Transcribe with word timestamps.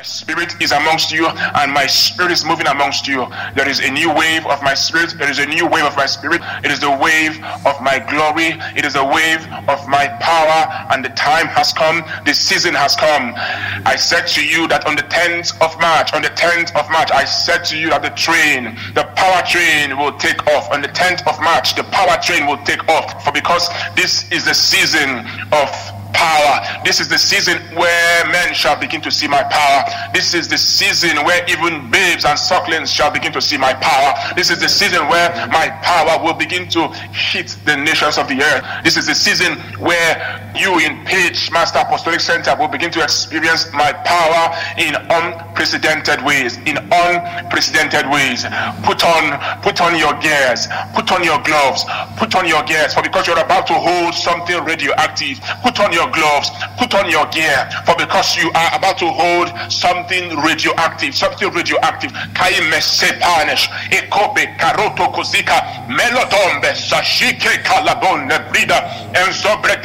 My 0.00 0.04
spirit 0.04 0.62
is 0.62 0.72
amongst 0.72 1.12
you, 1.12 1.26
and 1.26 1.70
my 1.70 1.86
spirit 1.86 2.32
is 2.32 2.42
moving 2.42 2.66
amongst 2.66 3.06
you. 3.06 3.26
There 3.54 3.68
is 3.68 3.80
a 3.80 3.90
new 3.90 4.10
wave 4.10 4.46
of 4.46 4.62
my 4.62 4.72
spirit. 4.72 5.12
There 5.18 5.30
is 5.30 5.38
a 5.38 5.44
new 5.44 5.66
wave 5.66 5.84
of 5.84 5.94
my 5.94 6.06
spirit. 6.06 6.40
It 6.64 6.70
is 6.70 6.80
the 6.80 6.90
wave 6.90 7.36
of 7.66 7.78
my 7.82 7.98
glory. 8.08 8.56
It 8.74 8.86
is 8.86 8.96
a 8.96 9.04
wave 9.04 9.44
of 9.68 9.86
my 9.88 10.08
power, 10.24 10.88
and 10.90 11.04
the 11.04 11.10
time 11.10 11.48
has 11.48 11.74
come. 11.74 12.02
The 12.24 12.32
season 12.32 12.72
has 12.72 12.96
come. 12.96 13.34
I 13.84 13.94
said 13.96 14.24
to 14.28 14.42
you 14.42 14.66
that 14.68 14.86
on 14.86 14.96
the 14.96 15.02
10th 15.02 15.60
of 15.60 15.78
March, 15.78 16.14
on 16.14 16.22
the 16.22 16.30
10th 16.30 16.74
of 16.80 16.90
March, 16.90 17.10
I 17.12 17.26
said 17.26 17.66
to 17.66 17.76
you 17.76 17.90
that 17.90 18.00
the 18.00 18.16
train, 18.16 18.78
the 18.94 19.04
power 19.20 19.42
train 19.44 19.98
will 19.98 20.16
take 20.16 20.46
off. 20.46 20.72
On 20.72 20.80
the 20.80 20.88
10th 20.88 21.28
of 21.28 21.38
March, 21.42 21.74
the 21.74 21.84
power 21.84 22.16
train 22.22 22.46
will 22.46 22.64
take 22.64 22.88
off. 22.88 23.22
For 23.22 23.32
because 23.32 23.68
this 23.96 24.32
is 24.32 24.46
the 24.46 24.54
season 24.54 25.28
of 25.52 25.68
power. 26.12 26.60
This 26.84 27.00
is 27.00 27.08
the 27.08 27.18
season 27.18 27.58
where 27.76 28.26
men 28.26 28.54
shall 28.54 28.78
begin 28.78 29.00
to 29.02 29.10
see 29.10 29.28
my 29.28 29.42
power. 29.42 29.84
This 30.12 30.34
is 30.34 30.48
the 30.48 30.58
season 30.58 31.24
where 31.24 31.44
even 31.48 31.90
babes 31.90 32.24
and 32.24 32.38
sucklings 32.38 32.90
shall 32.90 33.10
begin 33.10 33.32
to 33.32 33.40
see 33.40 33.58
my 33.58 33.74
power. 33.74 34.14
This 34.34 34.50
is 34.50 34.60
the 34.60 34.68
season 34.68 35.08
where 35.08 35.30
my 35.48 35.68
power 35.82 36.22
will 36.22 36.34
begin 36.34 36.68
to 36.70 36.88
hit 37.12 37.56
the 37.64 37.76
nations 37.76 38.18
of 38.18 38.28
the 38.28 38.42
earth. 38.42 38.64
This 38.84 38.96
is 38.96 39.06
the 39.06 39.14
season 39.14 39.58
where 39.78 40.40
you 40.56 40.78
in 40.78 41.04
Pagemaster 41.04 41.82
Apostolic 41.82 42.20
Center 42.20 42.56
will 42.58 42.68
begin 42.68 42.90
to 42.92 43.02
experience 43.02 43.72
my 43.72 43.92
power 43.92 44.54
in 44.78 44.94
unprecedented 44.94 46.24
ways. 46.24 46.56
In 46.66 46.78
unprecedented 46.78 48.10
ways. 48.10 48.44
Put 48.82 49.04
on 49.04 49.38
put 49.62 49.80
on 49.80 49.96
your 49.98 50.14
gears, 50.20 50.68
put 50.94 51.10
on 51.12 51.24
your 51.24 51.40
gloves, 51.42 51.84
put 52.16 52.34
on 52.34 52.46
your 52.46 52.62
gears, 52.64 52.94
for 52.94 53.02
because 53.02 53.26
you're 53.26 53.38
about 53.38 53.66
to 53.66 53.74
hold 53.74 54.14
something 54.14 54.62
radioactive. 54.64 55.40
Put 55.62 55.80
on 55.80 55.92
your 55.92 55.99
your 56.00 56.10
gloves, 56.16 56.48
put 56.78 56.94
on 56.94 57.10
your 57.10 57.26
gear, 57.28 57.68
for 57.84 57.94
because 57.96 58.36
you 58.36 58.48
are 58.56 58.70
about 58.72 58.96
to 58.98 59.08
hold 59.08 59.52
something 59.70 60.36
radioactive, 60.40 61.14
something 61.14 61.52
radioactive. 61.52 62.10
Kozika, 65.10 65.58
melodombe, 65.88 66.72
sashike 66.74 67.60
enzobre 69.14 69.76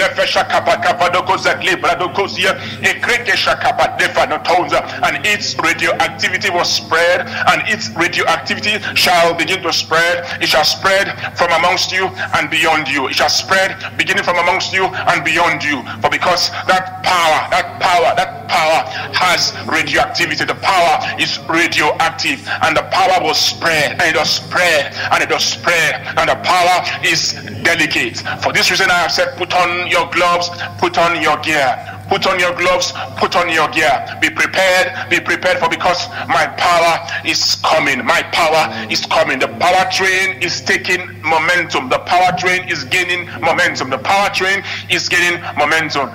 and 5.04 5.26
its 5.26 5.56
radioactivity 5.58 6.50
was 6.50 6.70
spread, 6.72 7.22
and 7.22 7.62
its 7.68 7.90
radioactivity 7.90 8.80
shall 8.96 9.34
begin 9.34 9.62
to 9.62 9.74
spread. 9.74 10.26
It 10.42 10.48
shall 10.48 10.64
spread 10.64 11.10
from 11.38 11.52
amongst 11.52 11.92
you 11.92 12.08
and 12.36 12.50
beyond 12.50 12.88
you. 12.88 13.08
It 13.08 13.16
shall 13.16 13.30
spread 13.30 13.98
beginning 13.98 14.24
from 14.24 14.38
amongst 14.38 14.74
you 14.74 14.86
and 14.86 15.24
beyond 15.24 15.64
you. 15.64 15.84
Because 16.16 16.50
that 16.72 17.04
power, 17.04 17.44
that 17.52 17.76
power, 17.84 18.16
that 18.16 18.48
power 18.48 18.88
has 19.12 19.52
radioactivity. 19.68 20.46
The 20.46 20.56
power 20.56 21.04
is 21.20 21.40
radioactive, 21.44 22.48
and 22.64 22.72
the 22.72 22.84
power 22.88 23.20
will 23.20 23.36
spread, 23.36 24.00
and 24.00 24.02
it 24.02 24.16
will 24.16 24.24
spread, 24.24 24.96
and 25.12 25.22
it 25.22 25.30
will 25.30 25.44
spread, 25.44 26.08
and 26.16 26.30
the 26.30 26.40
power 26.40 26.88
is 27.04 27.34
delicate. 27.68 28.24
For 28.42 28.54
this 28.54 28.72
reason, 28.72 28.90
I 28.90 29.04
have 29.04 29.12
said, 29.12 29.36
put 29.36 29.54
on 29.54 29.92
your 29.92 30.10
gloves, 30.12 30.48
put 30.78 30.98
on 30.98 31.22
your 31.22 31.36
gear. 31.44 31.95
Put 32.08 32.28
on 32.28 32.40
your 32.40 32.54
gloves, 32.56 32.94
put 33.18 33.36
on 33.36 33.50
your 33.50 33.68
gear. 33.70 33.92
Be 34.22 34.30
prepared, 34.30 35.10
be 35.10 35.20
prepared 35.20 35.58
for 35.60 35.70
because 35.70 36.08
my 36.28 36.46
power 36.58 37.08
is 37.26 37.56
coming. 37.64 38.06
My 38.06 38.22
power 38.32 38.70
is 38.92 39.06
coming. 39.06 39.40
The 39.40 39.48
power 39.48 39.90
train 39.92 40.42
is 40.42 40.62
taking 40.62 41.02
momentum. 41.24 41.90
The 41.90 42.00
power 42.00 42.38
train 42.38 42.70
is 42.70 42.84
gaining 42.86 43.28
momentum. 43.42 43.90
The 43.90 43.98
power 43.98 44.30
train 44.30 44.64
is 44.90 45.10
gaining 45.10 45.42
momentum. 45.58 46.10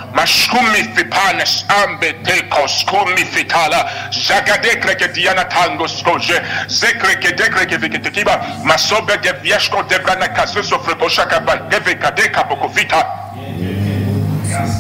Ambe 1.71 2.13
teko 2.23 2.67
skumi 2.69 3.25
fitala. 3.25 3.89
Diana 5.15 5.45
tango 5.49 5.87
skoje. 5.87 6.39
Zekre 6.69 7.17
ke 7.21 7.35
dekre 7.37 7.67
viketekiba. 7.67 8.63
Masobe 8.65 9.21
de 9.23 9.33
debrana. 9.89 10.21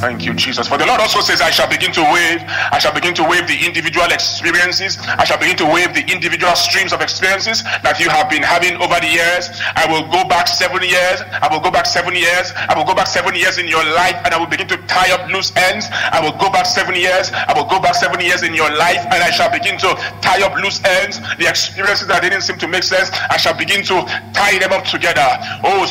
Thank 0.00 0.24
you, 0.24 0.34
Jesus. 0.34 0.68
For 0.68 0.78
the 0.78 0.86
Lord 0.86 1.00
also 1.00 1.20
says, 1.20 1.40
I 1.40 1.50
shall 1.50 1.68
begin 1.68 1.92
to 1.92 2.02
wave, 2.12 2.40
I 2.72 2.78
shall 2.78 2.94
begin 2.94 3.14
to 3.14 3.24
wave 3.24 3.46
the 3.46 3.56
individual 3.66 4.06
experiences, 4.10 4.98
I 5.00 5.24
shall 5.24 5.38
begin 5.38 5.56
to 5.58 5.66
wave 5.66 5.94
the 5.94 6.04
individual 6.10 6.54
streams 6.56 6.92
of 6.92 7.00
experiences 7.00 7.62
that 7.84 8.00
you 8.00 8.08
have 8.08 8.30
been 8.30 8.42
having 8.42 8.76
over 8.80 8.98
the 9.00 9.08
years. 9.08 9.50
I 9.76 9.86
will 9.90 10.08
go 10.08 10.26
back 10.28 10.48
seven 10.48 10.82
years, 10.82 11.22
I 11.42 11.48
will 11.50 11.60
go 11.60 11.70
back 11.70 11.86
seven 11.86 12.14
years, 12.14 12.52
I 12.56 12.76
will 12.76 12.84
go 12.84 12.94
back 12.94 13.06
seven 13.06 13.34
years 13.34 13.58
in 13.58 13.68
your 13.68 13.84
life, 13.84 14.16
and 14.24 14.34
I 14.34 14.38
will 14.38 14.50
begin 14.50 14.68
to 14.68 14.78
tie 14.88 15.12
up 15.12 15.30
loose 15.30 15.52
ends. 15.56 15.86
I 15.92 16.20
will 16.20 16.36
go 16.36 16.50
back 16.50 16.66
seven 16.66 16.94
years, 16.94 17.30
I 17.32 17.52
will 17.56 17.68
go 17.68 17.80
back 17.80 17.94
seven 17.94 18.20
years 18.20 18.42
in 18.42 18.54
your 18.54 18.70
life, 18.70 19.04
and 19.12 19.20
I 19.22 19.30
shall 19.30 19.50
begin 19.50 19.78
to 19.84 19.94
tie 20.20 20.42
up 20.42 20.56
loose 20.56 20.82
ends. 20.84 21.20
The 21.38 21.48
experiences 21.48 22.08
that 22.08 22.22
didn't 22.22 22.42
seem 22.42 22.58
to 22.58 22.68
make 22.68 22.84
sense, 22.84 23.10
I 23.30 23.36
shall 23.36 23.56
begin 23.56 23.84
to 23.92 24.04
tie 24.32 24.58
them 24.58 24.72
up 24.72 24.84
together. 24.84 25.26
Oh, 25.64 25.86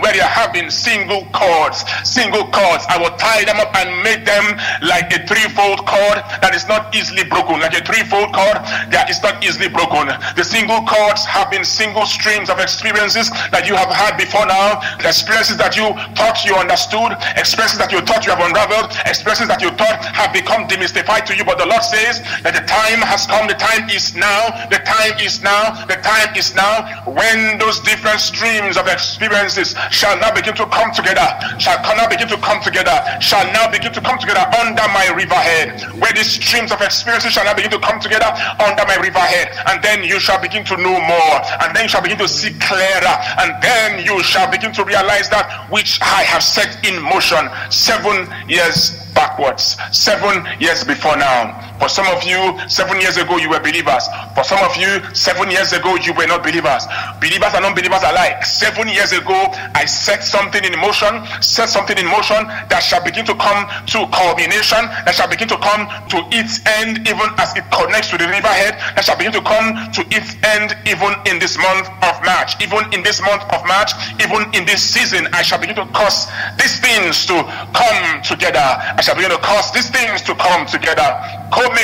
where 0.00 0.14
you 0.14 0.22
have 0.22 0.52
been 0.52 0.70
single 0.70 1.24
cords, 1.44 1.84
single 2.04 2.48
cords. 2.48 2.84
I 2.88 2.96
will 2.96 3.12
tie 3.20 3.44
them 3.44 3.60
up 3.60 3.74
and 3.76 4.02
make 4.02 4.24
them 4.24 4.56
like 4.80 5.12
a 5.12 5.20
threefold 5.28 5.84
cord 5.84 6.24
that 6.40 6.56
is 6.56 6.66
not 6.66 6.94
easily 6.96 7.24
broken. 7.24 7.60
Like 7.60 7.76
a 7.76 7.84
threefold 7.84 8.32
cord 8.32 8.64
that 8.88 9.12
is 9.12 9.20
not 9.20 9.44
easily 9.44 9.68
broken. 9.68 10.08
The 10.36 10.44
single 10.44 10.80
cords 10.88 11.24
have 11.28 11.50
been 11.50 11.64
single 11.64 12.06
streams 12.06 12.48
of 12.48 12.58
experiences 12.58 13.28
that 13.52 13.68
you 13.68 13.76
have 13.76 13.92
had 13.92 14.16
before 14.16 14.46
now. 14.48 14.80
The 15.00 15.12
experiences 15.12 15.60
that 15.60 15.76
you 15.76 15.92
thought 16.16 16.40
you 16.44 16.56
understood, 16.56 17.12
experiences 17.36 17.78
that 17.78 17.92
you 17.92 18.00
thought 18.00 18.24
you 18.24 18.32
have 18.32 18.40
unraveled, 18.40 18.96
experiences 19.04 19.48
that 19.48 19.60
you 19.60 19.70
thought 19.76 20.00
have 20.16 20.32
become 20.32 20.64
demystified 20.64 21.28
to 21.28 21.36
you. 21.36 21.44
But 21.44 21.60
the 21.60 21.68
Lord 21.68 21.84
says 21.84 22.24
that 22.40 22.56
the 22.56 22.64
time 22.64 23.04
has 23.04 23.28
come, 23.28 23.46
the 23.46 23.58
time 23.58 23.90
is 23.92 24.16
now, 24.16 24.48
the 24.72 24.80
time 24.80 25.20
is 25.20 25.42
now, 25.44 25.84
the 25.86 26.00
time 26.00 26.32
is 26.36 26.54
now 26.56 27.04
when 27.04 27.58
those 27.58 27.80
different 27.80 28.20
streams 28.20 28.76
of 28.76 28.88
experiences 28.88 29.76
shall 29.90 30.16
now 30.18 30.32
begin 30.32 30.54
to 30.56 30.66
come 30.72 30.90
together 30.94 31.33
shall 31.58 31.78
now 31.96 32.08
begin 32.08 32.28
to 32.28 32.36
come 32.38 32.62
together, 32.62 32.94
shall 33.20 33.44
now 33.52 33.70
begin 33.70 33.92
to 33.92 34.00
come 34.00 34.18
together 34.18 34.44
under 34.60 34.86
my 34.92 35.06
river 35.14 35.34
head, 35.34 35.80
where 36.00 36.12
these 36.12 36.32
streams 36.32 36.72
of 36.72 36.80
experiences 36.80 37.32
shall 37.32 37.44
now 37.44 37.54
begin 37.54 37.70
to 37.70 37.80
come 37.80 38.00
together 38.00 38.26
under 38.58 38.84
my 38.86 38.96
river 38.96 39.20
head, 39.20 39.54
and 39.68 39.82
then 39.82 40.02
you 40.04 40.18
shall 40.18 40.40
begin 40.40 40.64
to 40.64 40.76
know 40.76 40.98
more, 41.00 41.36
and 41.62 41.74
then 41.74 41.84
you 41.84 41.88
shall 41.88 42.02
begin 42.02 42.18
to 42.18 42.28
see 42.28 42.52
clearer, 42.60 43.14
and 43.40 43.62
then 43.62 44.04
you 44.04 44.22
shall 44.22 44.50
begin 44.50 44.72
to 44.72 44.84
realize 44.84 45.28
that 45.30 45.66
which 45.70 46.00
I 46.00 46.22
have 46.24 46.42
set 46.42 46.84
in 46.86 47.02
motion 47.02 47.48
seven 47.70 48.28
years 48.48 49.03
backwards, 49.14 49.78
seven 49.92 50.44
years 50.60 50.84
before 50.84 51.16
now. 51.16 51.60
For 51.78 51.88
some 51.88 52.06
of 52.14 52.22
you, 52.24 52.38
seven 52.68 53.00
years 53.00 53.16
ago, 53.16 53.36
you 53.36 53.50
were 53.50 53.60
believers. 53.60 54.06
For 54.34 54.44
some 54.44 54.62
of 54.62 54.76
you, 54.76 55.02
seven 55.14 55.50
years 55.50 55.72
ago, 55.72 55.96
you 55.96 56.12
were 56.14 56.26
not 56.26 56.42
believers. 56.42 56.86
Believers 57.20 57.54
and 57.54 57.64
unbelievers 57.64 58.02
alike. 58.02 58.44
Seven 58.44 58.88
years 58.88 59.12
ago, 59.12 59.50
I 59.74 59.84
set 59.84 60.22
something 60.22 60.62
in 60.64 60.78
motion, 60.78 61.24
set 61.42 61.68
something 61.68 61.98
in 61.98 62.06
motion 62.06 62.46
that 62.70 62.82
shall 62.82 63.02
begin 63.02 63.24
to 63.26 63.34
come 63.34 63.66
to 63.94 64.06
culmination, 64.10 64.82
that 65.06 65.14
shall 65.14 65.28
begin 65.28 65.48
to 65.48 65.58
come 65.58 65.86
to 66.10 66.18
its 66.34 66.64
end, 66.82 67.06
even 67.06 67.28
as 67.38 67.54
it 67.56 67.64
connects 67.70 68.10
to 68.10 68.18
the 68.18 68.26
riverhead, 68.26 68.74
that 68.94 69.04
shall 69.04 69.18
begin 69.18 69.32
to 69.34 69.42
come 69.42 69.74
to 69.94 70.02
its 70.10 70.34
end, 70.42 70.74
even 70.86 71.14
in 71.30 71.38
this 71.38 71.58
month 71.58 71.90
of 72.02 72.14
March. 72.26 72.58
Even 72.62 72.82
in 72.94 73.02
this 73.02 73.20
month 73.20 73.42
of 73.52 73.62
March, 73.66 73.92
even 74.22 74.46
in 74.54 74.66
this 74.66 74.82
season, 74.82 75.26
I 75.32 75.42
shall 75.42 75.60
begin 75.60 75.76
to 75.76 75.86
cause 75.92 76.26
these 76.58 76.80
things 76.80 77.26
to 77.26 77.44
come 77.74 78.22
together. 78.22 78.62
I 78.62 79.03
shall 79.04 79.14
begin 79.14 79.30
to 79.30 79.38
cause 79.44 79.70
these 79.72 79.90
things 79.90 80.22
to 80.22 80.34
come 80.34 80.64
together. 80.64 81.04
I 81.52 81.78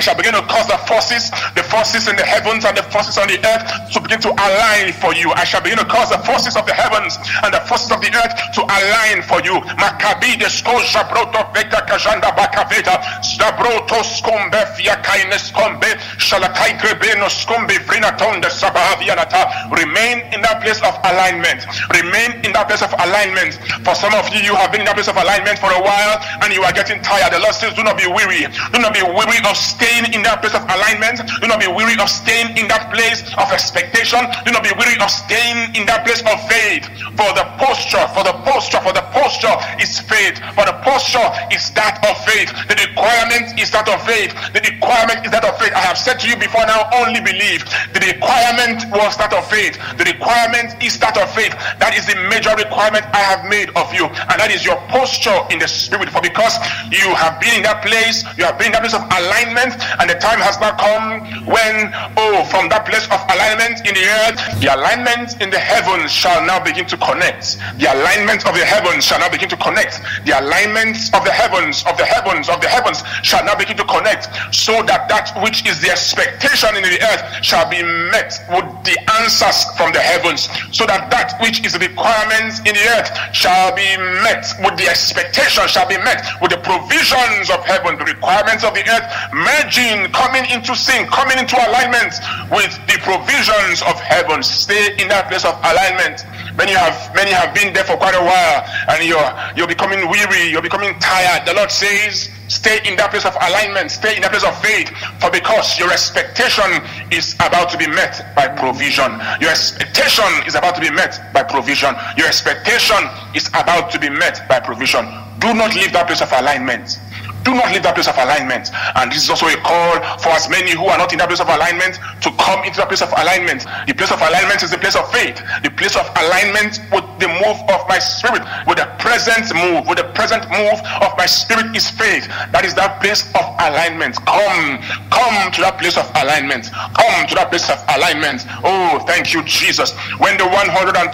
shall 0.00 0.16
begin 0.16 0.32
to 0.32 0.42
cause 0.48 0.66
the 0.66 0.78
forces, 0.88 1.30
the 1.52 1.62
forces 1.62 2.08
in 2.08 2.16
the 2.16 2.24
heavens 2.24 2.64
and 2.64 2.74
the 2.74 2.82
forces 2.88 3.18
on 3.18 3.28
the 3.28 3.36
earth 3.44 3.92
to 3.92 4.00
begin 4.00 4.20
to 4.24 4.32
align 4.32 4.96
for 4.96 5.12
you. 5.12 5.30
I 5.36 5.44
shall 5.44 5.60
begin 5.60 5.76
to 5.78 5.84
cause 5.84 6.08
the 6.08 6.18
forces 6.24 6.56
of 6.56 6.64
the 6.64 6.72
heavens 6.72 7.18
and 7.44 7.52
the 7.52 7.60
forces 7.68 7.92
of 7.92 8.00
the 8.00 8.08
earth 8.08 8.32
to 8.56 8.62
align 8.64 9.20
for 9.20 9.44
you. 9.44 9.60
Makabi 9.76 10.40
de 10.40 10.48
skoja 10.48 11.04
broto 11.12 11.44
veta 11.52 11.84
kajanda 11.84 12.32
bakaveta 12.32 12.96
stabroto 13.20 14.00
skombe 14.00 14.64
fiakaine 14.74 15.36
skombe 15.36 15.92
shalakai 16.16 16.80
grebeno 16.80 17.28
skombe 17.28 17.76
vrinatonde 17.84 18.48
sabahavianata. 18.48 19.68
Remain 19.76 20.24
in 20.32 20.40
that 20.40 20.62
place 20.62 20.80
of 20.80 20.96
alignment. 21.04 21.66
Remain 21.92 22.40
in 22.46 22.52
that 22.56 22.66
place 22.66 22.82
of 22.82 22.94
alignment. 22.96 23.41
For 23.82 23.98
some 23.98 24.14
of 24.14 24.30
you, 24.30 24.38
you 24.44 24.54
have 24.54 24.70
been 24.70 24.84
in 24.84 24.86
that 24.86 24.94
place 24.94 25.10
of 25.10 25.18
alignment 25.18 25.58
for 25.58 25.72
a 25.72 25.82
while 25.82 26.22
and 26.44 26.54
you 26.54 26.62
are 26.62 26.70
getting 26.70 27.02
tired. 27.02 27.34
The 27.34 27.42
Lord 27.42 27.56
says, 27.56 27.74
Do 27.74 27.82
not 27.82 27.98
be 27.98 28.06
weary. 28.06 28.46
Do 28.70 28.78
not 28.78 28.94
be 28.94 29.02
weary 29.02 29.40
of 29.42 29.56
staying 29.58 30.14
in 30.14 30.22
that 30.22 30.38
place 30.44 30.54
of 30.54 30.62
alignment. 30.68 31.24
Do 31.42 31.50
not 31.50 31.58
be 31.58 31.66
weary 31.66 31.98
of 31.98 32.06
staying 32.06 32.54
in 32.54 32.70
that 32.70 32.92
place 32.94 33.26
of 33.34 33.50
expectation. 33.50 34.22
Do 34.46 34.52
not 34.52 34.62
be 34.62 34.70
weary 34.78 34.94
of 35.02 35.10
staying 35.10 35.74
in 35.74 35.88
that 35.90 36.04
place 36.06 36.22
of 36.22 36.36
faith. 36.46 36.86
For 37.16 37.30
the 37.34 37.46
posture, 37.58 38.04
for 38.14 38.22
the 38.22 38.36
posture, 38.44 38.82
for 38.84 38.92
the 38.92 39.02
posture 39.10 39.54
is 39.80 39.98
faith. 39.98 40.38
For 40.54 40.68
the 40.68 40.76
posture 40.84 41.24
is 41.48 41.72
that 41.74 42.02
of 42.04 42.18
faith. 42.28 42.52
The 42.68 42.76
requirement 42.76 43.56
is 43.56 43.72
that 43.72 43.88
of 43.88 43.98
faith. 44.04 44.36
The 44.52 44.60
requirement 44.60 45.24
is 45.24 45.30
that 45.32 45.44
of 45.48 45.56
faith. 45.56 45.72
I 45.72 45.82
have 45.88 45.96
said 45.96 46.20
to 46.20 46.28
you 46.28 46.36
before 46.36 46.66
now, 46.68 46.90
only 46.92 47.24
believe. 47.24 47.64
The 47.96 48.04
requirement 48.04 48.84
was 48.92 49.16
that 49.16 49.32
of 49.32 49.48
faith. 49.48 49.80
The 49.96 50.04
requirement 50.04 50.76
is 50.84 50.98
that 51.00 51.16
of 51.16 51.32
faith. 51.32 51.56
That 51.80 51.96
is 51.96 52.04
the 52.04 52.18
major 52.28 52.52
requirement 52.52 53.08
I 53.16 53.24
have 53.24 53.31
made 53.48 53.72
of 53.72 53.88
you, 53.96 54.06
and 54.06 54.36
that 54.36 54.52
is 54.52 54.64
your 54.64 54.76
posture 54.92 55.36
in 55.48 55.58
the 55.58 55.68
spirit. 55.68 56.12
For 56.12 56.20
because 56.20 56.56
you 56.92 57.08
have 57.16 57.40
been 57.40 57.56
in 57.56 57.64
that 57.64 57.80
place, 57.80 58.24
you 58.36 58.44
have 58.44 58.58
been 58.60 58.68
in 58.70 58.76
that 58.76 58.84
place 58.84 58.96
of 58.96 59.04
alignment, 59.08 59.78
and 60.00 60.06
the 60.10 60.18
time 60.20 60.40
has 60.44 60.60
now 60.60 60.76
come 60.76 61.24
when, 61.48 61.88
oh, 62.20 62.44
from 62.52 62.68
that 62.68 62.84
place 62.84 63.08
of 63.08 63.20
alignment 63.32 63.80
in 63.88 63.94
the 63.96 64.06
earth, 64.24 64.36
the 64.60 64.68
alignment 64.68 65.40
in 65.40 65.48
the 65.48 65.58
heavens 65.58 66.12
shall 66.12 66.44
now 66.44 66.60
begin 66.60 66.84
to 66.86 66.96
connect. 67.00 67.56
The 67.80 67.88
alignment 67.88 68.44
of 68.44 68.52
the 68.52 68.64
heavens 68.64 69.04
shall 69.04 69.20
now 69.20 69.30
begin 69.30 69.48
to 69.48 69.58
connect. 69.58 70.02
The 70.26 70.36
alignment 70.38 70.98
of 71.14 71.24
the 71.24 71.32
heavens, 71.32 71.84
of 71.88 71.96
the 71.96 72.04
heavens, 72.04 72.48
of 72.48 72.60
the 72.60 72.68
heavens 72.68 73.02
shall 73.22 73.44
now 73.44 73.56
begin 73.56 73.76
to 73.78 73.86
connect, 73.86 74.28
so 74.54 74.82
that 74.84 75.08
that 75.08 75.32
which 75.42 75.64
is 75.66 75.80
the 75.80 75.90
expectation 75.90 76.74
in 76.76 76.82
the 76.82 77.00
earth 77.14 77.22
shall 77.44 77.68
be 77.68 77.82
met 77.82 78.34
with 78.50 78.66
the 78.84 78.96
answers 79.22 79.64
from 79.76 79.92
the 79.92 80.00
heavens, 80.00 80.48
so 80.70 80.86
that 80.86 81.10
that 81.10 81.38
which 81.40 81.64
is 81.64 81.72
the 81.72 81.78
requirements 81.78 82.58
in 82.60 82.74
the 82.74 82.86
earth 82.98 83.10
shall 83.32 83.74
be 83.74 83.86
met 84.26 84.44
with 84.58 84.76
the 84.76 84.88
expectation 84.90 85.66
shall 85.68 85.88
be 85.88 85.98
met 86.02 86.24
with 86.40 86.50
the 86.50 86.58
provisions 86.58 87.50
of 87.50 87.62
heaven, 87.64 87.98
the 87.98 88.04
requirements 88.04 88.64
of 88.64 88.74
the 88.74 88.82
earth 88.90 89.06
merging, 89.32 90.10
coming 90.12 90.44
into 90.50 90.74
sync, 90.74 91.08
coming 91.10 91.38
into 91.38 91.56
alignment 91.56 92.14
with 92.50 92.74
the 92.90 92.98
provisions 93.06 93.82
of 93.86 93.94
heaven. 94.00 94.42
Stay 94.42 94.92
in 94.98 95.08
that 95.08 95.28
place 95.28 95.44
of 95.44 95.54
alignment. 95.62 96.26
Many 96.56 96.72
have 96.72 97.14
many 97.14 97.32
have 97.32 97.54
been 97.54 97.72
there 97.72 97.84
for 97.84 97.96
quite 97.96 98.14
a 98.14 98.24
while, 98.24 98.60
and 98.92 99.06
you're 99.06 99.30
you're 99.56 99.70
becoming 99.70 100.10
weary, 100.10 100.50
you're 100.50 100.62
becoming 100.62 100.98
tired. 100.98 101.46
The 101.46 101.54
Lord 101.54 101.70
says, 101.70 102.28
stay 102.52 102.78
in 102.84 102.96
that 103.00 103.10
place 103.10 103.24
of 103.24 103.32
alignment, 103.40 103.90
stay 103.90 104.14
in 104.14 104.20
that 104.20 104.30
place 104.30 104.44
of 104.44 104.52
faith, 104.60 104.92
for 105.16 105.32
because 105.32 105.78
your 105.80 105.90
expectation 105.90 106.68
is 107.10 107.32
about 107.40 107.72
to 107.72 107.78
be 107.78 107.88
met 107.88 108.36
by 108.36 108.46
provision. 108.46 109.08
Your 109.40 109.48
expectation 109.48 110.28
is 110.44 110.54
about 110.54 110.76
to 110.76 110.82
be 110.84 110.90
met 110.90 111.32
by 111.32 111.42
provision. 111.42 111.96
Your 112.20 112.28
expectation 112.28 113.00
is 113.34 113.48
about 113.56 113.90
to 113.92 113.98
be 113.98 114.10
met 114.10 114.44
by 114.48 114.60
provision. 114.60 115.08
Do 115.40 115.54
not 115.54 115.74
leave 115.74 115.92
that 115.96 116.06
place 116.06 116.20
of 116.20 116.30
alignment. 116.32 117.00
Do 117.42 117.54
not 117.54 117.74
leave 117.74 117.82
that 117.82 117.94
place 117.94 118.08
of 118.08 118.16
alignment. 118.18 118.70
And 118.94 119.10
this 119.10 119.24
is 119.24 119.30
also 119.30 119.46
a 119.50 119.58
call 119.60 119.98
for 120.22 120.30
as 120.30 120.48
many 120.48 120.72
who 120.72 120.86
are 120.86 120.98
not 120.98 121.12
in 121.12 121.18
that 121.18 121.28
place 121.28 121.42
of 121.42 121.50
alignment 121.50 121.98
to 122.22 122.30
come 122.38 122.62
into 122.62 122.78
that 122.78 122.88
place 122.88 123.02
of 123.02 123.10
alignment. 123.18 123.66
The 123.86 123.94
place 123.94 124.14
of 124.14 124.22
alignment 124.22 124.62
is 124.62 124.70
the 124.70 124.78
place 124.78 124.94
of 124.94 125.10
faith. 125.10 125.42
The 125.66 125.70
place 125.74 125.98
of 125.98 126.06
alignment 126.22 126.78
with 126.94 127.04
the 127.18 127.28
move 127.42 127.58
of 127.66 127.82
my 127.90 127.98
spirit, 127.98 128.46
with 128.66 128.78
the 128.78 128.86
present 129.02 129.50
move, 129.54 129.90
with 129.90 129.98
the 129.98 130.08
present 130.14 130.46
move 130.54 130.78
of 131.02 131.10
my 131.18 131.26
spirit 131.26 131.74
is 131.74 131.90
faith. 131.90 132.30
That 132.54 132.62
is 132.62 132.74
that 132.78 133.02
place 133.02 133.26
of 133.34 133.44
alignment. 133.58 134.22
Come, 134.22 134.78
come 135.10 135.50
to 135.50 135.60
that 135.66 135.82
place 135.82 135.98
of 135.98 136.06
alignment. 136.22 136.70
Come 136.70 137.26
to 137.26 137.34
that 137.34 137.50
place 137.50 137.66
of 137.66 137.82
alignment. 137.90 138.46
Oh, 138.62 139.02
thank 139.02 139.34
you, 139.34 139.42
Jesus. 139.42 139.92
When 140.22 140.38
the 140.38 140.46
120 140.46 141.10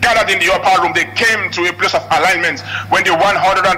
gathered 0.00 0.32
in 0.32 0.40
the 0.40 0.48
upper 0.56 0.80
room, 0.80 0.96
they 0.96 1.04
came 1.12 1.52
to 1.52 1.68
a 1.68 1.72
place 1.76 1.92
of 1.92 2.04
alignment. 2.08 2.64
When 2.88 3.04
the 3.04 3.12
120 3.12 3.76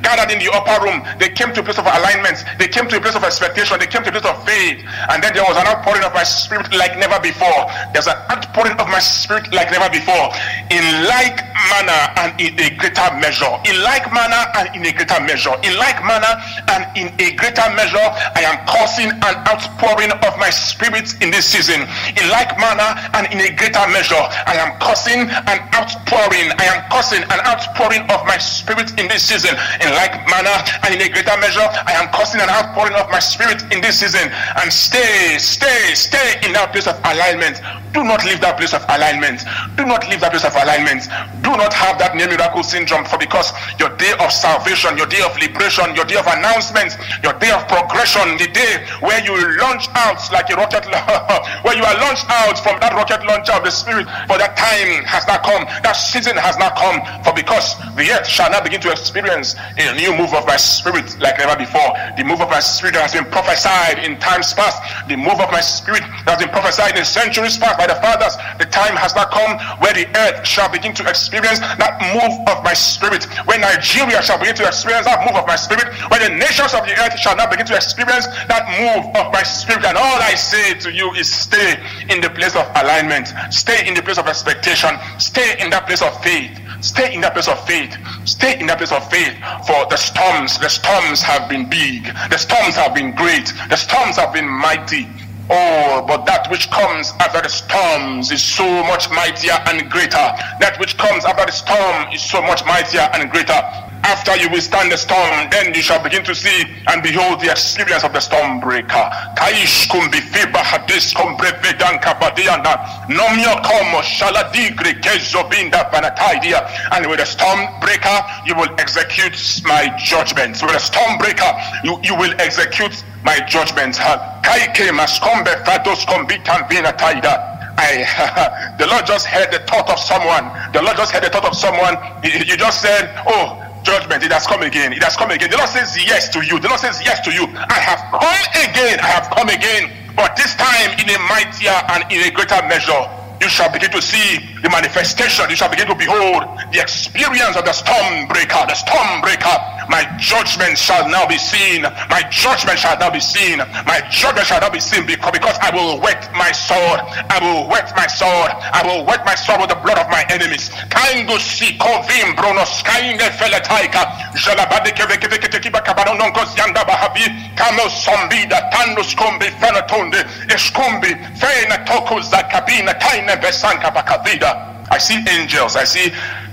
gathered 0.00 0.32
in 0.32 0.40
the 0.40 0.48
upper 0.52 0.77
room, 0.80 1.02
they 1.18 1.30
came 1.30 1.52
to 1.54 1.60
a 1.60 1.64
place 1.64 1.78
of 1.78 1.86
alignment. 1.86 2.44
They 2.58 2.68
came 2.68 2.88
to 2.88 2.96
a 2.96 3.00
place 3.00 3.14
of 3.14 3.24
expectation. 3.24 3.78
They 3.78 3.86
came 3.86 4.02
to 4.02 4.10
a 4.10 4.12
place 4.12 4.28
of 4.28 4.38
faith. 4.44 4.84
And 5.10 5.22
then 5.22 5.34
there 5.34 5.44
was 5.44 5.56
an 5.56 5.66
outpouring 5.66 6.04
of 6.04 6.14
my 6.14 6.24
spirit 6.24 6.72
like 6.74 6.98
never 6.98 7.18
before. 7.20 7.70
There's 7.92 8.06
an 8.06 8.18
outpouring 8.30 8.78
of 8.78 8.88
my 8.88 9.00
spirit 9.00 9.52
like 9.52 9.70
never 9.70 9.88
before. 9.90 10.32
In 10.70 10.84
like 11.06 11.42
manner 11.70 12.02
and 12.22 12.30
in 12.40 12.54
a 12.58 12.68
greater 12.78 13.08
measure. 13.18 13.50
In 13.66 13.82
like 13.82 14.06
manner 14.12 14.42
and 14.58 14.74
in 14.76 14.86
a 14.86 14.92
greater 14.92 15.20
measure. 15.20 15.54
In 15.62 15.74
like 15.76 15.98
manner 16.04 16.32
and 16.70 16.82
in 16.96 17.08
a 17.18 17.34
greater 17.34 17.68
measure, 17.74 18.06
I 18.34 18.46
am 18.46 18.62
causing 18.66 19.10
an 19.10 19.34
outpouring 19.48 20.12
of 20.12 20.32
my 20.38 20.50
spirit 20.50 21.14
in 21.22 21.30
this 21.30 21.46
season. 21.46 21.82
In 22.16 22.24
like 22.30 22.54
manner 22.58 22.94
and 23.14 23.26
in 23.32 23.40
a 23.40 23.50
greater 23.54 23.84
measure, 23.90 24.20
I 24.46 24.56
am 24.58 24.78
causing 24.78 25.28
an 25.28 25.58
outpouring. 25.74 26.52
I 26.58 26.66
am 26.70 26.80
causing 26.90 27.22
an 27.22 27.40
outpouring 27.44 28.02
of 28.10 28.24
my 28.26 28.38
spirit 28.38 28.90
in 28.98 29.08
this 29.08 29.24
season. 29.24 29.54
In 29.82 29.90
like 29.94 30.14
manner 30.28 30.56
and 30.84 30.94
in 30.94 31.00
a 31.02 31.08
greater 31.08 31.36
measure, 31.38 31.64
I 31.64 31.96
am 31.96 32.08
causing 32.12 32.40
an 32.40 32.48
outpouring 32.48 32.94
of 32.94 33.10
my 33.10 33.18
spirit 33.18 33.62
in 33.72 33.80
this 33.80 34.00
season. 34.00 34.28
And 34.60 34.72
stay, 34.72 35.38
stay, 35.38 35.94
stay 35.94 36.40
in 36.44 36.52
that 36.52 36.72
place 36.72 36.86
of 36.86 36.98
alignment. 37.04 37.60
Do 37.92 38.04
not 38.04 38.24
leave 38.24 38.40
that 38.44 38.60
place 38.60 38.74
of 38.74 38.84
alignment. 38.86 39.42
Do 39.76 39.86
not 39.88 40.04
leave 40.06 40.20
that 40.20 40.30
place 40.30 40.44
of 40.44 40.54
alignment. 40.54 41.08
Do 41.40 41.56
not 41.56 41.72
have 41.72 41.98
that 41.98 42.14
near 42.14 42.28
miracle 42.28 42.62
syndrome 42.62 43.08
for 43.08 43.16
because 43.16 43.50
your 43.80 43.88
day 43.96 44.12
of 44.20 44.28
salvation, 44.28 45.00
your 45.00 45.08
day 45.08 45.24
of 45.24 45.32
liberation, 45.40 45.96
your 45.96 46.04
day 46.04 46.20
of 46.20 46.28
announcement, 46.28 46.94
your 47.24 47.32
day 47.40 47.48
of 47.48 47.64
progression, 47.66 48.36
the 48.36 48.48
day 48.52 48.84
where 49.00 49.18
you 49.24 49.32
launch 49.56 49.88
out 49.96 50.20
like 50.28 50.52
a 50.52 50.56
rocket, 50.60 50.84
where 51.64 51.74
you 51.74 51.84
are 51.84 51.96
launched 52.04 52.28
out 52.28 52.60
from 52.60 52.76
that 52.84 52.92
rocket 52.92 53.24
launcher 53.24 53.56
of 53.56 53.64
the 53.64 53.72
spirit. 53.72 54.04
For 54.28 54.36
that 54.36 54.52
time 54.54 55.08
has 55.08 55.24
not 55.24 55.40
come. 55.42 55.64
That 55.80 55.96
season 55.96 56.36
has 56.36 56.60
not 56.60 56.76
come. 56.76 57.00
For 57.24 57.32
because 57.32 57.80
the 57.96 58.04
earth 58.12 58.28
shall 58.28 58.52
not 58.52 58.62
begin 58.62 58.84
to 58.84 58.92
experience 58.92 59.56
a 59.80 59.96
new 59.96 60.12
move 60.12 60.36
of 60.36 60.44
my 60.44 60.57
spirit 60.58 61.18
like 61.20 61.38
never 61.38 61.56
before. 61.56 61.94
The 62.18 62.24
move 62.24 62.40
of 62.42 62.50
my 62.50 62.60
spirit 62.60 62.94
has 62.96 63.14
been 63.14 63.24
prophesied 63.24 64.04
in 64.04 64.18
times 64.18 64.52
past. 64.52 64.82
The 65.08 65.16
move 65.16 65.40
of 65.40 65.50
my 65.50 65.60
spirit 65.60 66.02
has 66.26 66.38
been 66.38 66.50
prophesied 66.50 66.98
in 66.98 67.04
centuries 67.04 67.56
past 67.56 67.78
by 67.78 67.86
the 67.86 67.96
fathers. 68.02 68.36
The 68.58 68.66
time 68.66 68.96
has 68.98 69.14
not 69.14 69.30
come 69.30 69.56
where 69.80 69.94
the 69.94 70.06
earth 70.18 70.46
shall 70.46 70.68
begin 70.68 70.92
to 70.98 71.08
experience 71.08 71.60
that 71.60 71.96
move 72.12 72.34
of 72.50 72.62
my 72.64 72.74
spirit. 72.74 73.24
Where 73.46 73.58
Nigeria 73.58 74.20
shall 74.22 74.38
begin 74.38 74.56
to 74.60 74.66
experience 74.66 75.06
that 75.06 75.24
move 75.24 75.38
of 75.38 75.46
my 75.46 75.56
spirit. 75.56 75.88
Where 76.10 76.20
the 76.20 76.34
nations 76.34 76.74
of 76.74 76.84
the 76.84 76.94
earth 76.98 77.18
shall 77.18 77.36
not 77.36 77.50
begin 77.50 77.66
to 77.66 77.76
experience 77.76 78.26
that 78.50 78.66
move 78.76 79.08
of 79.16 79.32
my 79.32 79.42
spirit. 79.42 79.84
And 79.86 79.96
all 79.96 80.18
I 80.20 80.34
say 80.34 80.74
to 80.84 80.92
you 80.92 81.12
is 81.14 81.30
stay 81.30 81.78
in 82.10 82.20
the 82.20 82.30
place 82.30 82.56
of 82.56 82.66
alignment. 82.76 83.32
Stay 83.54 83.86
in 83.86 83.94
the 83.94 84.02
place 84.02 84.18
of 84.18 84.26
expectation. 84.26 84.90
Stay 85.18 85.56
in 85.60 85.70
that 85.70 85.86
place 85.86 86.02
of 86.02 86.12
faith. 86.22 86.58
Stay 86.80 87.14
in 87.14 87.20
that 87.22 87.32
place 87.32 87.48
of 87.48 87.58
faith. 87.66 87.96
Stay 88.24 88.58
in 88.60 88.66
that 88.66 88.78
place 88.78 88.92
of 88.92 89.08
faith. 89.10 89.34
For 89.66 89.86
the 89.90 89.96
storms, 89.96 90.58
the 90.58 90.68
storms 90.68 91.22
have 91.22 91.48
been 91.48 91.68
big. 91.68 92.04
The 92.30 92.38
storms 92.38 92.76
have 92.76 92.94
been 92.94 93.14
great. 93.14 93.52
The 93.68 93.76
storms 93.76 94.16
have 94.16 94.32
been 94.32 94.48
mighty. 94.48 95.08
Oh, 95.50 96.04
but 96.06 96.26
that 96.26 96.50
which 96.50 96.70
comes 96.70 97.12
after 97.20 97.40
the 97.40 97.48
storms 97.48 98.30
is 98.30 98.42
so 98.42 98.66
much 98.84 99.08
mightier 99.10 99.56
and 99.66 99.90
greater. 99.90 100.28
That 100.60 100.76
which 100.78 100.98
comes 100.98 101.24
after 101.24 101.46
the 101.46 101.52
storm 101.52 102.12
is 102.12 102.22
so 102.22 102.42
much 102.42 102.64
mightier 102.66 103.08
and 103.14 103.30
greater. 103.30 103.87
After 104.04 104.36
you 104.36 104.48
withstand 104.50 104.92
the 104.92 104.96
storm, 104.96 105.50
then 105.50 105.74
you 105.74 105.82
shall 105.82 106.02
begin 106.02 106.24
to 106.24 106.34
see 106.34 106.64
and 106.88 107.02
behold 107.02 107.40
the 107.40 107.50
experience 107.50 108.04
of 108.04 108.12
the 108.12 108.20
storm 108.20 108.60
breaker. 108.60 109.10
Kaish 109.36 109.88
kumbi 109.88 110.20
fiba 110.30 110.58
hadis 110.58 111.12
kumbrevedanka 111.14 112.18
badiana. 112.20 113.06
Nomio 113.08 113.62
como 113.62 114.02
shaladigre 114.02 115.00
kezobinda 115.00 115.90
banataidia. 115.90 116.68
And 116.92 117.06
with 117.06 117.18
the 117.18 117.26
storm 117.26 117.60
breaker, 117.80 118.18
you 118.46 118.54
will 118.54 118.72
execute 118.78 119.62
my 119.64 119.94
judgments. 119.98 120.62
With 120.62 120.72
the 120.72 120.78
storm 120.78 121.18
breaker, 121.18 121.50
you, 121.84 121.98
you 122.02 122.14
will 122.16 122.34
execute 122.38 123.02
my 123.24 123.40
judgments. 123.40 123.98
Kaike 123.98 124.90
maskombe 124.92 125.52
fados 125.64 126.04
kombitan 126.06 126.68
binataida. 126.68 127.56
I, 127.78 128.74
the 128.78 128.86
Lord 128.86 129.06
just 129.06 129.26
heard 129.26 129.52
the 129.52 129.60
thought 129.60 129.88
of 129.88 129.98
someone. 130.00 130.50
The 130.72 130.82
Lord 130.82 130.96
just 130.96 131.12
heard 131.12 131.22
the 131.22 131.30
thought 131.30 131.44
of 131.44 131.54
someone. 131.54 131.94
You 132.24 132.56
just 132.56 132.82
said, 132.82 133.14
Oh, 133.26 133.62
judgment, 133.88 134.22
it 134.22 134.32
has 134.32 134.46
come 134.46 134.60
again. 134.60 134.92
It 134.92 135.02
has 135.02 135.16
come 135.16 135.32
again. 135.32 135.48
The 135.50 135.56
Lord 135.56 135.72
says 135.72 135.96
yes 135.96 136.28
to 136.36 136.44
you. 136.44 136.60
The 136.60 136.68
Lord 136.68 136.80
says 136.80 137.00
yes 137.00 137.24
to 137.24 137.32
you. 137.32 137.48
I 137.56 137.80
have 137.80 138.04
come 138.12 138.44
again. 138.68 139.00
I 139.00 139.08
have 139.08 139.32
come 139.32 139.48
again. 139.48 139.88
But 140.12 140.36
this 140.36 140.52
time 140.54 140.92
in 141.00 141.08
a 141.08 141.18
mightier 141.24 141.78
and 141.96 142.04
in 142.12 142.28
a 142.28 142.30
greater 142.30 142.60
measure 142.68 143.08
you 143.40 143.48
shall 143.48 143.70
begin 143.72 143.90
to 143.90 144.02
see 144.02 144.42
the 144.62 144.70
manifestation. 144.70 145.48
You 145.48 145.56
shall 145.56 145.70
begin 145.70 145.86
to 145.86 145.94
behold 145.94 146.42
the 146.72 146.80
experience 146.82 147.56
of 147.56 147.64
the 147.64 147.72
storm 147.72 148.26
breaker, 148.26 148.66
the 148.66 148.74
storm 148.74 149.22
breaker. 149.22 149.54
My 149.88 150.04
judgment 150.18 150.76
shall 150.76 151.08
now 151.08 151.26
be 151.26 151.38
seen. 151.38 151.82
My 151.82 152.22
judgment 152.30 152.78
shall 152.78 152.98
now 152.98 153.10
be 153.10 153.20
seen. 153.20 153.58
My 153.88 154.04
judgment 154.10 154.46
shall 154.46 154.60
now 154.60 154.70
be 154.70 154.80
seen 154.80 155.06
because, 155.06 155.32
because 155.32 155.56
I 155.60 155.72
will 155.74 156.00
wet 156.00 156.28
my 156.36 156.52
sword. 156.52 157.00
I 157.32 157.40
will 157.40 157.68
wet 157.68 157.92
my 157.96 158.06
sword. 158.06 158.52
I 158.52 158.84
will 158.84 159.06
wet 159.06 159.24
my 159.24 159.34
sword 159.34 159.60
with 159.60 159.70
the 159.70 159.80
blood 159.80 159.98
of 159.98 160.08
my 160.10 160.24
enemies. 160.28 160.68
Kaingo 160.92 161.38
si 161.40 161.78
kovim 161.78 162.36
bronos 162.36 162.82
kainge 162.84 163.28
feletaika. 163.40 164.32
Jalabade 164.36 164.92
keve 164.92 165.16
keve 165.16 165.38
kete 165.40 165.60
kiba 165.60 165.80
kabano 165.80 166.18
nonkos 166.18 166.56
yanda 166.56 166.84
bahavi. 166.84 167.56
Kamo 167.56 167.88
sombida 167.88 168.68
tandus 168.70 169.14
kombi 169.16 169.48
fenatonde. 169.60 170.20
Eskombi 170.52 171.14
fena 171.40 171.84
toko 171.86 172.20
zakabina 172.20 172.92
kaina 173.00 173.36
besanka 173.40 173.90
bakavida. 173.90 174.76
I 174.90 174.98
see 174.98 175.24
angels. 175.28 175.76
I 175.76 175.84
see 175.84 176.12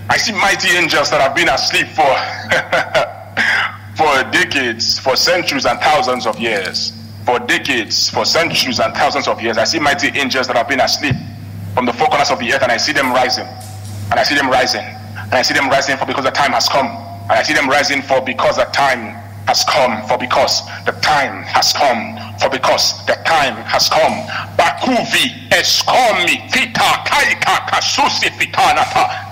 I 0.10 0.18
see 0.18 0.34
mighty 0.34 0.70
angels 0.78 1.10
that 1.10 1.20
have 1.22 1.36
been 1.36 1.50
asleep 1.50 1.88
for 1.88 2.06
for 3.96 4.12
decades, 4.32 5.00
for 5.00 5.16
centuries 5.16 5.66
and 5.66 5.80
thousands 5.80 6.28
of 6.28 6.38
years. 6.40 6.92
For 7.26 7.40
decades, 7.40 8.10
for 8.10 8.26
centuries 8.26 8.80
and 8.80 8.94
thousands 8.94 9.28
of 9.28 9.42
years. 9.42 9.58
I 9.58 9.64
see 9.64 9.80
mighty 9.80 10.10
angels 10.10 10.48
that 10.48 10.56
have 10.56 10.68
been 10.68 10.82
asleep 10.82 11.16
from 11.74 11.86
the 11.86 11.94
four 11.94 12.08
corners 12.08 12.30
of 12.30 12.40
the 12.40 12.54
earth 12.54 12.62
and 12.62 12.72
I 12.72 12.78
see 12.78 12.94
them 12.94 13.12
rising. 13.12 13.48
And 14.12 14.20
I 14.20 14.24
see 14.24 14.36
them 14.36 14.50
rising. 14.50 14.84
And 14.84 15.34
I 15.34 15.42
see 15.42 15.54
them 15.54 15.70
rising 15.70 15.98
for 15.98 16.06
because 16.06 16.26
the 16.26 16.32
time 16.32 16.52
has 16.52 16.70
come. 16.70 16.86
And 16.86 17.32
I 17.32 17.42
see 17.42 17.54
them 17.54 17.68
rising 17.68 18.02
for 18.04 18.22
because 18.22 18.58
the 18.58 18.66
time 18.66 19.16
has 19.48 19.64
come. 19.64 20.06
For 20.08 20.18
because 20.18 20.62
the 20.86 20.92
time 21.02 21.42
has 21.44 21.74
come. 21.74 22.20
For 22.38 22.50
because 22.50 23.04
the 23.08 23.16
time 23.26 23.56
has 23.66 23.90
come. 23.90 24.28
Bakuvi 24.60 25.50
eskomi 25.50 26.46
fita 26.52 27.04
kaika 27.08 27.66
kasusi 27.72 28.30
fitanata. 28.38 29.26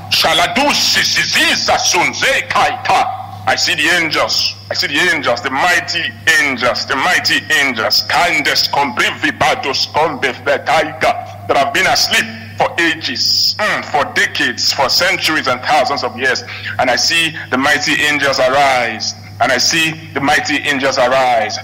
I 3.45 3.55
see 3.55 3.75
the 3.75 3.89
angels. 3.99 4.55
I 4.71 4.73
see 4.73 4.87
the 4.87 4.99
angels, 5.13 5.41
the 5.41 5.49
mighty 5.49 6.03
angels, 6.39 6.85
the 6.85 6.95
mighty 6.95 7.43
angels. 7.61 8.03
Vibratos, 8.07 9.91
complete 9.93 10.35
vitality 10.45 10.97
that 11.01 11.57
have 11.57 11.73
been 11.73 11.87
asleep 11.87 12.25
for 12.57 12.73
ages, 12.79 13.55
mm, 13.59 13.83
for 13.85 14.05
decades, 14.13 14.71
for 14.71 14.87
centuries 14.87 15.47
and 15.47 15.59
thousands 15.61 16.03
of 16.03 16.17
years. 16.17 16.43
And 16.79 16.89
I 16.89 16.95
see 16.95 17.35
the 17.49 17.57
mighty 17.57 18.01
angels 18.01 18.39
arise. 18.39 19.13
And 19.41 19.51
I 19.51 19.57
see 19.57 19.91
the 20.13 20.21
mighty 20.21 20.57
angels 20.57 20.97
arise. 20.97 21.57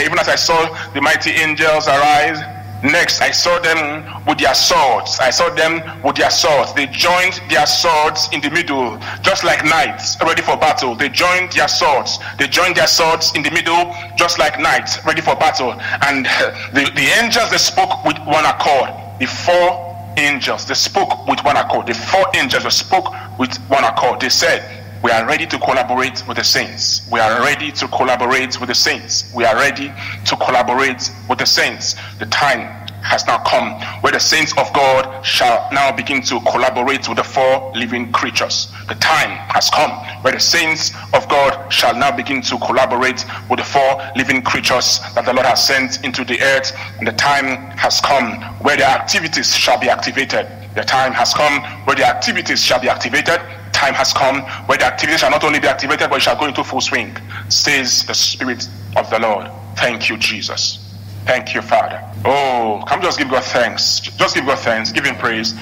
Even 0.00 0.18
as 0.18 0.28
I 0.28 0.34
saw 0.36 0.90
the 0.94 1.00
mighty 1.00 1.30
angels 1.30 1.86
arise, 1.86 2.40
Next, 2.82 3.20
I 3.20 3.32
saw 3.32 3.58
them 3.58 4.04
with 4.24 4.38
their 4.38 4.54
swords. 4.54 5.18
I 5.20 5.30
saw 5.30 5.50
them 5.50 5.82
with 6.04 6.16
their 6.16 6.30
swords. 6.30 6.72
They 6.74 6.86
joined 6.86 7.40
their 7.50 7.66
swords 7.66 8.28
in 8.32 8.40
the 8.40 8.50
middle, 8.50 8.98
just 9.20 9.42
like 9.42 9.64
knights 9.64 10.16
ready 10.22 10.42
for 10.42 10.56
battle. 10.56 10.94
They 10.94 11.08
joined 11.08 11.52
their 11.52 11.66
swords. 11.66 12.18
They 12.38 12.46
joined 12.46 12.76
their 12.76 12.86
swords 12.86 13.32
in 13.34 13.42
the 13.42 13.50
middle, 13.50 13.94
just 14.16 14.38
like 14.38 14.60
knights 14.60 15.04
ready 15.04 15.20
for 15.20 15.34
battle. 15.34 15.72
And 16.06 16.26
uh, 16.26 16.54
the, 16.72 16.90
the 16.94 17.08
angels, 17.20 17.50
they 17.50 17.58
spoke 17.58 18.04
with 18.04 18.18
one 18.20 18.44
accord. 18.44 18.90
The 19.18 19.26
four 19.26 19.88
angels, 20.16 20.64
they 20.66 20.74
spoke 20.74 21.26
with 21.26 21.42
one 21.44 21.56
accord. 21.56 21.88
The 21.88 21.94
four 21.94 22.26
angels, 22.34 22.62
they 22.62 22.70
spoke 22.70 23.12
with 23.38 23.56
one 23.68 23.82
accord. 23.82 24.20
They 24.20 24.28
said, 24.28 24.77
we 25.02 25.12
are 25.12 25.26
ready 25.26 25.46
to 25.46 25.58
collaborate 25.58 26.26
with 26.26 26.38
the 26.38 26.44
saints. 26.44 27.08
We 27.10 27.20
are 27.20 27.40
ready 27.40 27.70
to 27.72 27.88
collaborate 27.88 28.58
with 28.58 28.68
the 28.68 28.74
saints. 28.74 29.32
We 29.34 29.44
are 29.44 29.54
ready 29.54 29.92
to 30.24 30.36
collaborate 30.36 31.10
with 31.28 31.38
the 31.38 31.46
saints. 31.46 31.94
The 32.18 32.26
time 32.26 32.88
has 33.02 33.24
now 33.26 33.38
come 33.38 33.80
where 34.02 34.12
the 34.12 34.18
saints 34.18 34.52
of 34.58 34.72
God 34.72 35.24
shall 35.24 35.68
now 35.72 35.92
begin 35.92 36.20
to 36.22 36.40
collaborate 36.40 37.08
with 37.08 37.18
the 37.18 37.24
four 37.24 37.72
living 37.74 38.10
creatures. 38.10 38.72
The 38.88 38.96
time 38.96 39.30
has 39.54 39.70
come 39.70 39.90
where 40.22 40.32
the 40.32 40.40
saints 40.40 40.92
of 41.14 41.28
God 41.28 41.72
shall 41.72 41.94
now 41.94 42.14
begin 42.14 42.42
to 42.42 42.58
collaborate 42.58 43.24
with 43.48 43.60
the 43.60 43.64
four 43.64 44.02
living 44.16 44.42
creatures 44.42 45.00
that 45.14 45.24
the 45.24 45.32
Lord 45.32 45.46
has 45.46 45.64
sent 45.64 46.04
into 46.04 46.24
the 46.24 46.40
earth. 46.42 46.76
And 46.98 47.06
the 47.06 47.12
time 47.12 47.70
has 47.76 48.00
come 48.00 48.42
where 48.62 48.76
their 48.76 48.88
activities 48.88 49.54
shall 49.54 49.78
be 49.78 49.88
activated. 49.88 50.48
The 50.74 50.82
time 50.82 51.12
has 51.12 51.32
come 51.34 51.62
where 51.86 51.96
the 51.96 52.06
activities 52.06 52.62
shall 52.62 52.80
be 52.80 52.88
activated 52.88 53.40
time 53.78 53.94
has 53.94 54.12
come 54.12 54.42
where 54.66 54.76
the 54.76 54.84
activities 54.84 55.20
shall 55.20 55.30
not 55.30 55.44
only 55.44 55.60
be 55.60 55.68
activated, 55.68 56.10
but 56.10 56.16
it 56.16 56.22
shall 56.22 56.36
go 56.36 56.46
into 56.46 56.64
full 56.64 56.80
swing, 56.80 57.16
says 57.48 58.04
the 58.06 58.14
Spirit 58.14 58.68
of 58.96 59.08
the 59.10 59.18
Lord. 59.20 59.46
Thank 59.76 60.08
you, 60.08 60.16
Jesus. 60.18 60.84
Thank 61.24 61.54
you, 61.54 61.62
Father. 61.62 62.02
Oh, 62.24 62.82
come 62.88 63.00
just 63.00 63.18
give 63.18 63.30
God 63.30 63.44
thanks. 63.44 64.00
Just 64.00 64.34
give 64.34 64.46
God 64.46 64.58
thanks. 64.58 64.90
Give 64.90 65.04
Him 65.04 65.14
praise. 65.16 65.52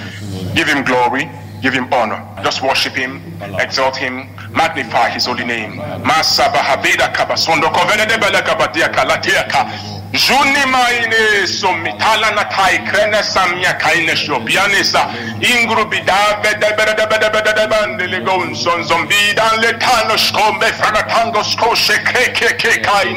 Give 0.55 0.67
Him 0.67 0.85
glory. 0.85 1.29
Give 1.61 1.75
Him 1.75 1.93
honor. 1.93 2.25
Just 2.43 2.63
worship 2.63 2.95
Him. 2.95 3.21
Exalt 3.59 3.97
Him. 3.97 4.29
Magnify 4.53 5.11
His 5.11 5.27
holy 5.27 5.45
name. 5.45 5.77
Juni 10.17 10.65
mai 10.71 11.07
ne 11.09 11.47
somi 11.47 11.93
thala 11.99 12.31
na 12.31 12.45
thai 12.45 12.79
krena 12.89 13.23
samya 13.23 13.79
kai 13.79 14.01
ne 14.07 14.15
shobi 14.15 14.57
ane 14.57 14.83
sa 14.83 15.11
ingru 15.41 15.85
bida 15.91 16.41
beda 16.43 16.73
beda 16.75 16.95
beda 16.97 17.07
beda 17.07 17.29
beda 17.31 17.53
beda 17.69 18.07
le 18.07 18.21
gon 18.25 18.55
son 18.55 18.83
son 18.83 19.07
bida 19.07 19.45
le 19.61 19.77
thano 19.79 20.17
shkombe 20.17 20.73
fana 20.81 21.03
thango 21.07 21.43
shkoshe 21.43 21.99
ke 22.09 22.33
ke 22.33 22.57
ke 22.57 22.83
kai 22.83 23.13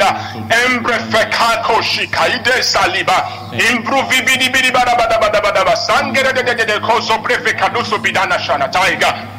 embre 0.66 1.00
fe 1.10 1.24
kako 1.32 1.82
shi 1.82 2.06
kai 2.08 2.38
de 2.44 2.62
saliba 2.62 3.18
imbru 3.54 4.04
vi 4.10 4.20
bidi 4.22 4.50
bidi 4.50 4.70
bada 4.70 4.94
bada 5.00 5.18
bada 5.22 5.40
bada 5.40 5.64
bada 5.64 5.76
sangere 5.78 6.34
de 6.36 6.44
de 6.44 6.54
de 6.54 6.66
de 6.66 6.80
koso 6.82 7.18
prefe 7.20 7.56
kado 7.56 7.82
so 7.86 7.98
bida 7.98 8.28
shana 8.46 8.68
taiga 8.70 9.39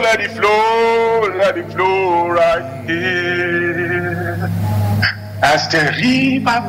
let 0.00 0.20
it 0.20 0.30
flow, 0.30 1.28
let 1.36 1.58
it 1.58 1.72
flow 1.72 2.28
right 2.28 2.84
here. 2.86 4.50
As 5.42 5.68
the 5.68 5.92
river 6.00 6.60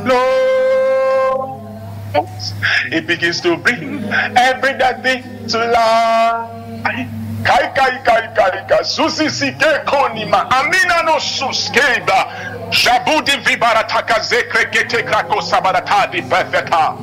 flows, 2.16 2.54
it 2.92 3.06
begins 3.08 3.42
to 3.42 3.58
bring 3.58 4.04
every 4.36 4.74
dead 4.78 5.04
thing 5.04 5.48
to 5.48 5.58
life. 5.58 7.10
Kai 7.44 7.68
kai 7.76 7.98
kai 8.04 8.28
kai 8.34 8.66
ka 8.70 8.84
susi 8.84 9.28
sike 9.28 9.84
konima 9.86 10.48
amina 10.50 11.04
no 11.04 11.18
suskeba 11.20 12.72
shabudi 12.72 13.36
vibarataka 13.44 14.20
zekre 14.24 14.66
kete 14.72 15.04
krako 15.04 15.42
sabaratadi 15.42 16.22
perfecta. 16.30 16.96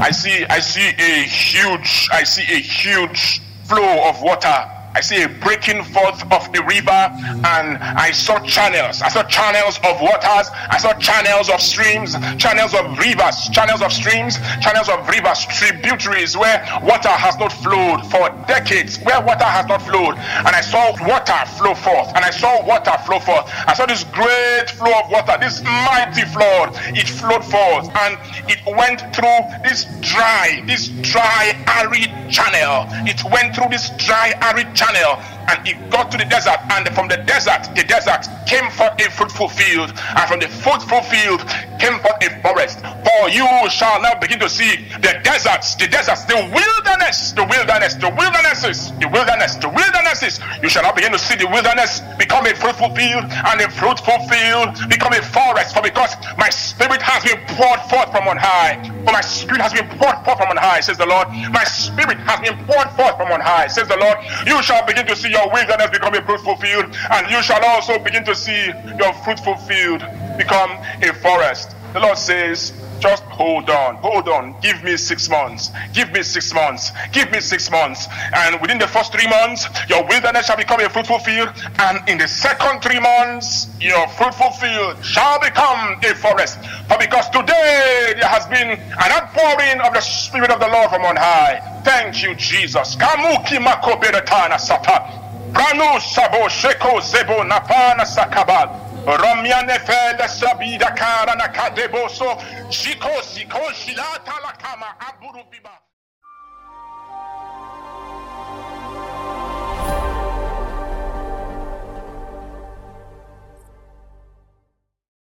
I 0.00 0.10
see 0.10 0.44
I 0.48 0.58
see 0.60 0.88
a 0.98 1.22
huge 1.24 2.08
I 2.12 2.24
see 2.24 2.46
a 2.50 2.60
huge 2.60 3.40
flow 3.64 4.08
of 4.08 4.20
water 4.22 4.70
I 4.94 5.00
see 5.00 5.22
a 5.22 5.28
breaking 5.28 5.82
forth 5.82 6.22
of 6.30 6.52
the 6.52 6.62
river, 6.62 7.10
and 7.50 7.78
I 7.82 8.12
saw 8.12 8.38
channels. 8.46 9.02
I 9.02 9.08
saw 9.08 9.24
channels 9.24 9.78
of 9.82 10.00
waters. 10.00 10.46
I 10.70 10.78
saw 10.78 10.94
channels 10.94 11.50
of 11.50 11.60
streams, 11.60 12.14
channels 12.38 12.74
of 12.74 12.96
rivers, 12.96 13.50
channels 13.50 13.82
of 13.82 13.92
streams, 13.92 14.38
channels 14.62 14.88
of 14.88 15.02
rivers, 15.08 15.46
tributaries 15.46 16.36
where 16.36 16.62
water 16.82 17.10
has 17.10 17.36
not 17.38 17.52
flowed 17.52 18.06
for 18.06 18.30
decades, 18.46 19.00
where 19.02 19.20
water 19.20 19.44
has 19.50 19.66
not 19.66 19.82
flowed. 19.82 20.14
And 20.14 20.54
I 20.54 20.60
saw 20.60 20.94
water 21.02 21.42
flow 21.58 21.74
forth, 21.74 22.14
and 22.14 22.24
I 22.24 22.30
saw 22.30 22.64
water 22.64 22.94
flow 23.04 23.18
forth. 23.18 23.50
I 23.66 23.74
saw 23.74 23.86
this 23.86 24.04
great 24.14 24.70
flow 24.78 24.94
of 24.94 25.10
water, 25.10 25.34
this 25.40 25.60
mighty 25.90 26.22
flood. 26.30 26.70
It 26.94 27.08
flowed 27.08 27.42
forth, 27.42 27.90
and 27.98 28.14
it 28.46 28.62
went 28.78 29.02
through 29.10 29.42
this 29.66 29.90
dry, 30.06 30.62
this 30.68 30.86
dry, 31.02 31.58
arid 31.82 32.14
channel. 32.30 32.86
It 33.10 33.18
went 33.26 33.56
through 33.56 33.74
this 33.74 33.90
dry, 33.98 34.38
arid 34.40 34.70
channel 34.70 34.83
channel 34.84 35.16
and 35.48 35.66
he 35.66 35.74
got 35.90 36.10
to 36.10 36.16
the 36.18 36.24
desert 36.24 36.58
and 36.72 36.88
from 36.94 37.08
the 37.08 37.16
desert 37.24 37.68
the 37.76 37.84
desert 37.84 38.24
came 38.46 38.70
forth 38.70 38.92
a 39.00 39.10
fruitful 39.10 39.48
field 39.48 39.92
and 39.92 40.24
from 40.28 40.40
the 40.40 40.48
fruitful 40.48 41.02
field 41.02 41.40
came 41.80 41.98
forth 42.00 42.16
a 42.24 42.30
forest. 42.40 42.80
For 42.80 43.28
you 43.28 43.46
shall 43.68 44.00
now 44.00 44.14
begin 44.20 44.38
to 44.40 44.48
see 44.48 44.88
the 45.00 45.20
deserts 45.22 45.74
the 45.76 45.88
deserts 45.88 46.24
the 46.24 46.36
wilderness 46.36 47.32
the 47.32 47.44
wilderness 47.44 47.94
the 47.94 48.08
wildernesses 48.08 48.92
the 49.00 49.08
wilderness 49.08 49.56
the 49.56 49.68
wildernesses. 49.68 50.40
You 50.62 50.68
shall 50.68 50.82
now 50.82 50.92
begin 50.92 51.12
to 51.12 51.18
see 51.18 51.36
the 51.36 51.48
wilderness 51.48 52.00
become 52.18 52.46
a 52.46 52.54
fruitful 52.54 52.94
field 52.94 53.24
and 53.28 53.60
a 53.60 53.68
fruitful 53.70 54.18
field 54.28 54.76
become 54.88 55.12
a 55.12 55.22
forest. 55.22 55.74
For 55.74 55.82
because 55.82 56.16
my 56.38 56.48
spirit 56.48 57.02
has 57.02 57.24
been 57.24 57.40
poured 57.56 57.80
forth 57.92 58.10
from 58.12 58.28
on 58.28 58.36
high 58.36 58.80
for 59.04 59.12
my 59.12 59.20
spirit 59.20 59.60
has 59.60 59.72
been 59.72 59.88
poured 60.00 60.16
forth 60.24 60.38
from 60.38 60.48
on 60.48 60.56
high 60.56 60.80
says 60.80 60.96
the 60.96 61.06
lord. 61.06 61.28
My 61.52 61.64
spirit 61.64 62.18
has 62.24 62.40
been 62.40 62.56
poured 62.64 62.88
forth 62.96 63.16
from 63.16 63.28
on 63.32 63.40
high 63.40 63.68
says 63.68 63.88
the 63.88 63.96
lord. 63.96 64.16
You 64.46 64.62
shall 64.62 64.73
begin 64.82 65.06
to 65.06 65.16
see 65.16 65.30
your 65.30 65.48
wilderness 65.50 65.90
become 65.90 66.14
a 66.14 66.22
fruitful 66.22 66.56
field, 66.56 66.96
and 67.10 67.30
you 67.30 67.42
shall 67.42 67.64
also 67.64 67.98
begin 67.98 68.24
to 68.24 68.34
see 68.34 68.66
your 68.98 69.12
fruitful 69.24 69.56
field 69.56 70.00
become 70.36 70.70
a 71.02 71.12
forest. 71.14 71.74
The 71.92 72.00
Lord 72.00 72.18
says, 72.18 72.72
just 72.98 73.22
hold 73.24 73.70
on, 73.70 73.96
hold 73.96 74.28
on. 74.28 74.56
Give 74.60 74.82
me 74.82 74.96
six 74.96 75.28
months. 75.28 75.70
Give 75.92 76.10
me 76.10 76.22
six 76.22 76.54
months. 76.54 76.90
Give 77.12 77.30
me 77.30 77.40
six 77.40 77.70
months. 77.70 78.08
And 78.34 78.60
within 78.60 78.78
the 78.78 78.88
first 78.88 79.12
three 79.12 79.28
months, 79.28 79.68
your 79.88 80.04
wilderness 80.08 80.46
shall 80.46 80.56
become 80.56 80.80
a 80.80 80.88
fruitful 80.88 81.18
field. 81.18 81.50
And 81.78 82.08
in 82.08 82.18
the 82.18 82.26
second 82.26 82.80
three 82.80 82.98
months, 82.98 83.68
your 83.80 84.08
fruitful 84.08 84.52
field 84.52 85.04
shall 85.04 85.38
become 85.38 86.00
a 86.02 86.14
forest. 86.14 86.58
For 86.88 86.98
because 86.98 87.30
today 87.30 88.12
there 88.20 88.28
has 88.28 88.46
been 88.46 88.70
an 88.70 89.10
outpouring 89.12 89.80
of 89.80 89.94
the 89.94 90.00
Spirit 90.00 90.50
of 90.50 90.60
the 90.60 90.68
Lord 90.68 90.90
from 90.90 91.04
on 91.04 91.16
high. 91.16 91.60
Thank 91.84 92.22
you, 92.22 92.34
Jesus. 92.34 92.96
Kamuki 92.96 93.58
makoberetana 93.58 94.58
sata. 94.58 95.08
Pranu 95.52 96.00
sabo 96.00 96.48
sheko 96.48 97.00
zebo 97.00 97.44
napana 97.44 98.04
sakabal. 98.04 98.68
Romiane 99.06 99.78
fele 99.80 100.28
sabida 100.28 100.94
kara 100.96 101.34
na 101.36 101.48
kadeboso. 101.48 102.36
Shiko 102.70 103.22
siko 103.22 103.72
shilata 103.72 104.40
la 104.42 104.52
kama. 104.52 104.94